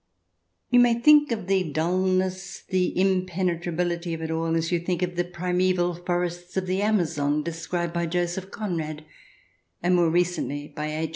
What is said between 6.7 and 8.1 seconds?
Amazon, described by